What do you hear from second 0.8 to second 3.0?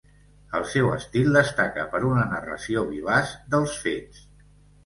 estil destaca per una narració